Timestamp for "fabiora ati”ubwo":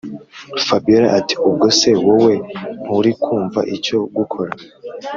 0.65-1.67